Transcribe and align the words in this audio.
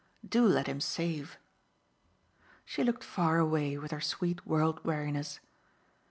Do 0.27 0.43
let 0.47 0.65
him 0.65 0.81
save." 0.81 1.37
She 2.65 2.83
looked 2.83 3.03
far 3.03 3.37
away 3.37 3.77
with 3.77 3.91
her 3.91 4.01
sweet 4.01 4.47
world 4.47 4.83
weariness. 4.83 5.39